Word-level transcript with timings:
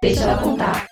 Deixa 0.00 0.22
ela 0.22 0.40
contar. 0.40 0.86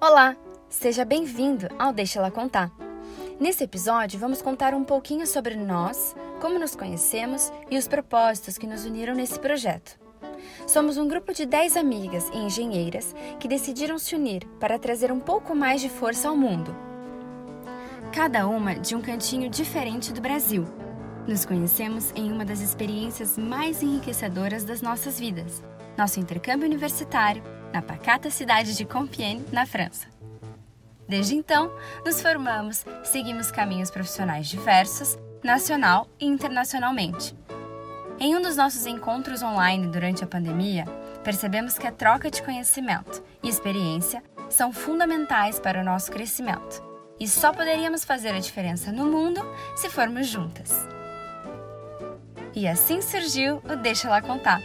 Olá, 0.00 0.36
seja 0.68 1.04
bem-vindo 1.04 1.68
ao 1.78 1.92
Deixa 1.92 2.18
ela 2.18 2.28
contar. 2.28 2.72
Nesse 3.38 3.62
episódio, 3.62 4.18
vamos 4.18 4.42
contar 4.42 4.74
um 4.74 4.82
pouquinho 4.82 5.24
sobre 5.28 5.54
nós, 5.54 6.16
como 6.40 6.58
nos 6.58 6.74
conhecemos 6.74 7.52
e 7.70 7.78
os 7.78 7.86
propósitos 7.86 8.58
que 8.58 8.66
nos 8.66 8.84
uniram 8.84 9.14
nesse 9.14 9.38
projeto. 9.38 9.96
Somos 10.66 10.96
um 10.96 11.06
grupo 11.06 11.32
de 11.32 11.46
10 11.46 11.76
amigas 11.76 12.28
e 12.34 12.38
engenheiras 12.38 13.14
que 13.38 13.46
decidiram 13.46 13.96
se 13.96 14.16
unir 14.16 14.44
para 14.58 14.76
trazer 14.76 15.12
um 15.12 15.20
pouco 15.20 15.54
mais 15.54 15.80
de 15.80 15.88
força 15.88 16.28
ao 16.28 16.36
mundo. 16.36 16.74
Cada 18.12 18.48
uma 18.48 18.74
de 18.74 18.96
um 18.96 19.00
cantinho 19.00 19.48
diferente 19.48 20.12
do 20.12 20.20
Brasil. 20.20 20.81
Nos 21.26 21.44
conhecemos 21.44 22.12
em 22.16 22.32
uma 22.32 22.44
das 22.44 22.60
experiências 22.60 23.38
mais 23.38 23.80
enriquecedoras 23.80 24.64
das 24.64 24.82
nossas 24.82 25.20
vidas, 25.20 25.62
nosso 25.96 26.18
intercâmbio 26.18 26.66
universitário 26.66 27.42
na 27.72 27.80
pacata 27.80 28.28
cidade 28.28 28.76
de 28.76 28.84
Compiègne, 28.84 29.44
na 29.52 29.64
França. 29.64 30.08
Desde 31.08 31.36
então, 31.36 31.72
nos 32.04 32.20
formamos, 32.20 32.84
seguimos 33.04 33.52
caminhos 33.52 33.90
profissionais 33.90 34.48
diversos, 34.48 35.16
nacional 35.44 36.08
e 36.18 36.26
internacionalmente. 36.26 37.36
Em 38.18 38.34
um 38.34 38.42
dos 38.42 38.56
nossos 38.56 38.84
encontros 38.84 39.42
online 39.42 39.86
durante 39.86 40.24
a 40.24 40.26
pandemia, 40.26 40.86
percebemos 41.22 41.78
que 41.78 41.86
a 41.86 41.92
troca 41.92 42.32
de 42.32 42.42
conhecimento 42.42 43.22
e 43.42 43.48
experiência 43.48 44.24
são 44.50 44.72
fundamentais 44.72 45.60
para 45.60 45.80
o 45.80 45.84
nosso 45.84 46.10
crescimento 46.10 46.82
e 47.18 47.28
só 47.28 47.52
poderíamos 47.52 48.04
fazer 48.04 48.30
a 48.30 48.40
diferença 48.40 48.90
no 48.90 49.06
mundo 49.06 49.40
se 49.76 49.88
formos 49.88 50.26
juntas. 50.26 50.72
E 52.54 52.68
assim 52.68 53.00
surgiu 53.00 53.62
o 53.64 53.76
Deixa 53.76 54.08
Lá 54.08 54.20
Contar 54.20 54.60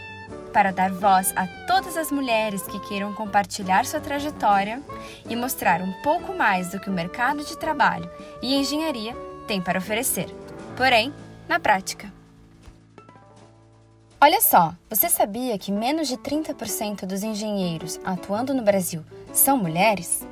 para 0.51 0.71
dar 0.71 0.91
voz 0.91 1.31
a 1.35 1.45
todas 1.67 1.95
as 1.95 2.11
mulheres 2.11 2.63
que 2.63 2.79
queiram 2.87 3.13
compartilhar 3.13 3.85
sua 3.85 3.99
trajetória 3.99 4.81
e 5.29 5.35
mostrar 5.35 5.81
um 5.81 5.91
pouco 6.01 6.33
mais 6.33 6.71
do 6.71 6.79
que 6.79 6.89
o 6.89 6.93
mercado 6.93 7.43
de 7.43 7.57
trabalho 7.57 8.09
e 8.41 8.55
engenharia 8.55 9.15
tem 9.47 9.61
para 9.61 9.79
oferecer, 9.79 10.27
porém, 10.75 11.13
na 11.47 11.59
prática. 11.59 12.11
Olha 14.19 14.41
só, 14.41 14.73
você 14.89 15.09
sabia 15.09 15.59
que 15.59 15.71
menos 15.71 16.07
de 16.07 16.17
30% 16.17 17.05
dos 17.05 17.21
engenheiros 17.21 17.99
atuando 18.03 18.53
no 18.53 18.63
Brasil 18.63 19.05
são 19.31 19.57
mulheres? 19.57 20.27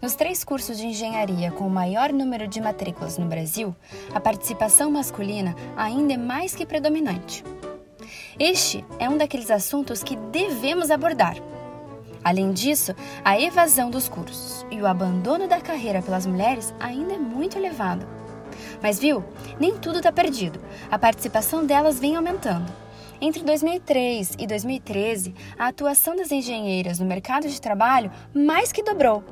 Nos 0.00 0.14
três 0.14 0.44
cursos 0.44 0.78
de 0.78 0.86
engenharia 0.86 1.50
com 1.50 1.66
o 1.66 1.70
maior 1.70 2.12
número 2.12 2.46
de 2.46 2.60
matrículas 2.60 3.18
no 3.18 3.26
Brasil, 3.26 3.74
a 4.14 4.20
participação 4.20 4.92
masculina 4.92 5.56
ainda 5.76 6.14
é 6.14 6.16
mais 6.16 6.54
que 6.54 6.64
predominante. 6.64 7.44
Este 8.38 8.84
é 9.00 9.08
um 9.08 9.18
daqueles 9.18 9.50
assuntos 9.50 10.04
que 10.04 10.14
devemos 10.14 10.92
abordar. 10.92 11.36
Além 12.22 12.52
disso, 12.52 12.94
a 13.24 13.40
evasão 13.40 13.90
dos 13.90 14.08
cursos 14.08 14.64
e 14.70 14.80
o 14.80 14.86
abandono 14.86 15.48
da 15.48 15.60
carreira 15.60 16.00
pelas 16.00 16.26
mulheres 16.26 16.72
ainda 16.78 17.14
é 17.14 17.18
muito 17.18 17.58
elevado. 17.58 18.06
Mas 18.80 19.00
viu, 19.00 19.24
nem 19.58 19.76
tudo 19.76 19.98
está 19.98 20.12
perdido. 20.12 20.60
A 20.88 20.98
participação 20.98 21.66
delas 21.66 21.98
vem 21.98 22.14
aumentando. 22.14 22.72
Entre 23.20 23.42
2003 23.42 24.36
e 24.38 24.46
2013, 24.46 25.34
a 25.58 25.66
atuação 25.66 26.14
das 26.14 26.30
engenheiras 26.30 27.00
no 27.00 27.06
mercado 27.06 27.48
de 27.48 27.60
trabalho 27.60 28.12
mais 28.32 28.70
que 28.70 28.82
dobrou. 28.82 29.24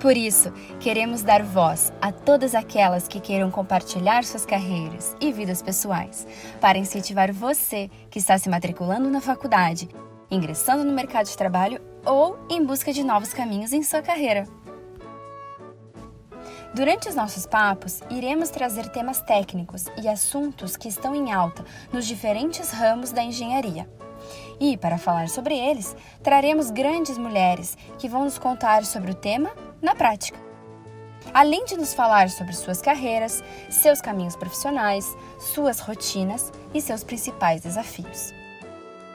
Por 0.00 0.16
isso, 0.16 0.52
queremos 0.80 1.22
dar 1.22 1.42
voz 1.42 1.92
a 2.00 2.12
todas 2.12 2.54
aquelas 2.54 3.08
que 3.08 3.20
queiram 3.20 3.50
compartilhar 3.50 4.24
suas 4.24 4.44
carreiras 4.44 5.16
e 5.20 5.32
vidas 5.32 5.62
pessoais, 5.62 6.26
para 6.60 6.78
incentivar 6.78 7.32
você 7.32 7.90
que 8.10 8.18
está 8.18 8.36
se 8.38 8.48
matriculando 8.48 9.10
na 9.10 9.20
faculdade, 9.20 9.88
ingressando 10.30 10.84
no 10.84 10.92
mercado 10.92 11.26
de 11.26 11.36
trabalho 11.36 11.80
ou 12.04 12.38
em 12.50 12.64
busca 12.64 12.92
de 12.92 13.02
novos 13.02 13.32
caminhos 13.32 13.72
em 13.72 13.82
sua 13.82 14.02
carreira. 14.02 14.46
Durante 16.74 17.08
os 17.08 17.14
nossos 17.14 17.46
papos, 17.46 18.00
iremos 18.10 18.50
trazer 18.50 18.88
temas 18.88 19.20
técnicos 19.20 19.84
e 20.02 20.08
assuntos 20.08 20.76
que 20.76 20.88
estão 20.88 21.14
em 21.14 21.32
alta 21.32 21.64
nos 21.92 22.04
diferentes 22.04 22.72
ramos 22.72 23.12
da 23.12 23.22
engenharia. 23.22 23.88
E, 24.60 24.76
para 24.76 24.98
falar 24.98 25.28
sobre 25.28 25.56
eles, 25.56 25.96
traremos 26.22 26.70
grandes 26.70 27.18
mulheres 27.18 27.76
que 27.98 28.08
vão 28.08 28.24
nos 28.24 28.38
contar 28.38 28.84
sobre 28.84 29.10
o 29.10 29.14
tema 29.14 29.50
na 29.80 29.94
prática. 29.94 30.38
Além 31.32 31.64
de 31.64 31.76
nos 31.76 31.94
falar 31.94 32.28
sobre 32.28 32.52
suas 32.52 32.82
carreiras, 32.82 33.42
seus 33.70 34.00
caminhos 34.00 34.36
profissionais, 34.36 35.16
suas 35.38 35.80
rotinas 35.80 36.52
e 36.72 36.80
seus 36.80 37.02
principais 37.02 37.62
desafios. 37.62 38.32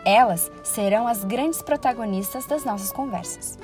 Elas 0.03 0.51
serão 0.63 1.07
as 1.07 1.23
grandes 1.23 1.61
protagonistas 1.61 2.45
das 2.45 2.63
nossas 2.63 2.91
conversas. 2.91 3.59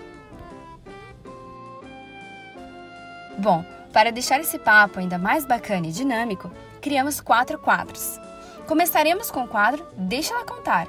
Bom, 3.38 3.66
para 3.92 4.12
deixar 4.12 4.40
esse 4.40 4.60
papo 4.60 5.00
ainda 5.00 5.18
mais 5.18 5.46
bacana 5.46 5.88
e 5.88 5.92
dinâmico, 5.92 6.52
criamos 6.82 7.20
quatro 7.20 7.58
quadros. 7.58 8.20
Começaremos 8.68 9.30
com 9.30 9.44
o 9.44 9.48
quadro 9.48 9.86
Deixa 9.98 10.34
ela 10.34 10.46
contar, 10.46 10.88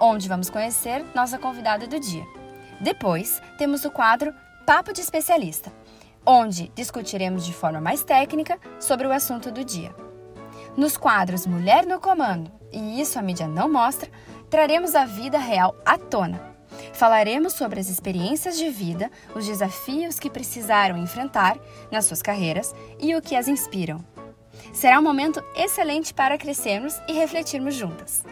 onde 0.00 0.28
vamos 0.28 0.50
conhecer 0.50 1.04
nossa 1.14 1.38
convidada 1.38 1.86
do 1.86 1.98
dia. 1.98 2.26
Depois, 2.80 3.40
temos 3.58 3.84
o 3.84 3.90
quadro 3.90 4.34
Papo 4.66 4.92
de 4.92 5.00
Especialista, 5.00 5.72
onde 6.24 6.70
discutiremos 6.74 7.44
de 7.44 7.52
forma 7.52 7.80
mais 7.80 8.02
técnica 8.02 8.58
sobre 8.80 9.06
o 9.06 9.12
assunto 9.12 9.50
do 9.50 9.64
dia. 9.64 9.94
Nos 10.76 10.96
quadros 10.96 11.46
Mulher 11.46 11.86
no 11.86 12.00
Comando 12.00 12.50
e 12.72 13.00
Isso 13.00 13.18
a 13.18 13.22
Mídia 13.22 13.46
Não 13.46 13.70
Mostra, 13.70 14.10
traremos 14.50 14.94
a 14.94 15.04
vida 15.04 15.38
real 15.38 15.74
à 15.84 15.96
tona 15.96 16.56
Falaremos 16.92 17.52
sobre 17.52 17.78
as 17.78 17.88
experiências 17.88 18.56
de 18.56 18.70
vida, 18.70 19.10
os 19.34 19.46
desafios 19.46 20.18
que 20.18 20.30
precisaram 20.30 20.96
enfrentar 20.96 21.58
nas 21.90 22.06
suas 22.06 22.22
carreiras 22.22 22.74
e 22.98 23.14
o 23.14 23.22
que 23.22 23.36
as 23.36 23.48
inspiram. 23.48 24.04
Será 24.72 24.98
um 24.98 25.02
momento 25.02 25.42
excelente 25.54 26.14
para 26.14 26.38
crescermos 26.38 26.94
e 27.08 27.12
refletirmos 27.12 27.74
juntas. 27.74 28.24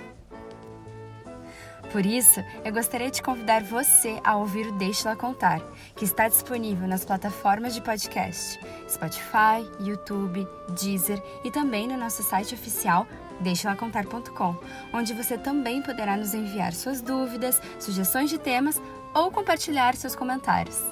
Por 1.94 2.05
isso, 2.05 2.43
eu 2.65 2.72
gostaria 2.72 3.09
de 3.09 3.22
convidar 3.22 3.62
você 3.62 4.19
a 4.25 4.34
ouvir 4.34 4.66
o 4.66 4.72
Deixa 4.72 5.09
Ela 5.09 5.16
Contar, 5.16 5.60
que 5.94 6.05
está 6.05 6.27
disponível 6.27 6.88
nas 6.88 7.05
plataformas 7.05 7.72
de 7.72 7.81
podcast 7.81 8.59
Spotify, 8.88 9.65
YouTube, 9.78 10.44
Deezer 10.71 11.22
e 11.44 11.53
também 11.53 11.87
no 11.87 11.97
nosso 11.97 12.25
site 12.25 12.53
oficial 12.53 13.06
deixalacontar.com, 13.38 14.56
onde 14.93 15.15
você 15.15 15.38
também 15.38 15.83
poderá 15.83 16.16
nos 16.16 16.34
enviar 16.34 16.72
suas 16.72 17.00
dúvidas, 17.00 17.62
sugestões 17.78 18.28
de 18.28 18.38
temas 18.38 18.83
ou 19.15 19.31
compartilhar 19.31 19.94
seus 19.94 20.16
comentários. 20.16 20.83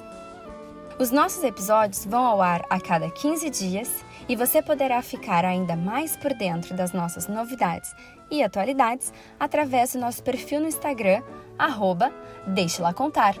Os 0.97 1.11
nossos 1.11 1.43
episódios 1.43 2.05
vão 2.05 2.25
ao 2.25 2.41
ar 2.41 2.63
a 2.69 2.79
cada 2.79 3.09
15 3.09 3.49
dias 3.49 4.05
e 4.27 4.35
você 4.35 4.61
poderá 4.61 5.01
ficar 5.01 5.45
ainda 5.45 5.75
mais 5.75 6.15
por 6.15 6.33
dentro 6.33 6.75
das 6.75 6.91
nossas 6.91 7.27
novidades 7.27 7.93
e 8.31 8.43
atualidades 8.43 9.13
através 9.39 9.93
do 9.93 9.99
nosso 9.99 10.23
perfil 10.23 10.61
no 10.61 10.67
Instagram, 10.67 11.21
arroba 11.57 12.11
Deixa 12.47 12.81
Lá 12.81 12.93
Contar. 12.93 13.35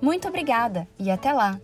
Muito 0.00 0.28
obrigada 0.28 0.86
e 0.98 1.10
até 1.10 1.32
lá! 1.32 1.60